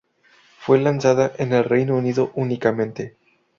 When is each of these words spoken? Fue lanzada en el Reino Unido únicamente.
Fue 0.57 0.79
lanzada 0.79 1.31
en 1.37 1.53
el 1.53 1.63
Reino 1.63 1.95
Unido 1.95 2.31
únicamente. 2.33 3.17